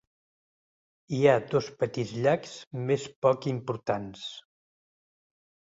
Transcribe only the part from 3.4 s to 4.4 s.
importants.